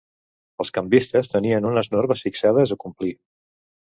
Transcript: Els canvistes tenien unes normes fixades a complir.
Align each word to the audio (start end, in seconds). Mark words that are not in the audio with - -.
Els 0.63 0.71
canvistes 0.77 1.29
tenien 1.33 1.67
unes 1.71 1.89
normes 1.97 2.23
fixades 2.29 2.73
a 2.77 2.79
complir. 2.85 3.11